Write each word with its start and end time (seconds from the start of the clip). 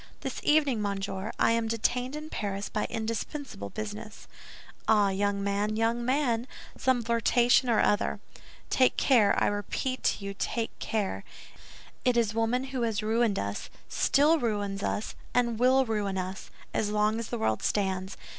"This 0.21 0.39
evening, 0.41 0.81
monsieur, 0.81 1.31
I 1.37 1.51
am 1.51 1.67
detained 1.67 2.15
in 2.15 2.31
Paris 2.31 2.69
by 2.69 2.85
indispensable 2.85 3.69
business." 3.69 4.27
"Ah, 4.87 5.09
young 5.11 5.43
man, 5.43 5.75
young 5.75 6.03
man, 6.03 6.47
some 6.75 7.03
flirtation 7.03 7.69
or 7.69 7.79
other. 7.79 8.19
Take 8.71 8.97
care, 8.97 9.35
I 9.39 9.45
repeat 9.45 10.01
to 10.05 10.25
you, 10.25 10.33
take 10.33 10.79
care. 10.79 11.23
It 12.03 12.17
is 12.17 12.33
woman 12.33 12.63
who 12.73 12.81
has 12.81 13.03
ruined 13.03 13.37
us, 13.37 13.69
still 13.89 14.39
ruins 14.39 14.81
us, 14.81 15.13
and 15.35 15.59
will 15.59 15.85
ruin 15.85 16.17
us, 16.17 16.49
as 16.73 16.89
long 16.89 17.19
as 17.19 17.27
the 17.27 17.37
world 17.37 17.61
stands. 17.61 18.17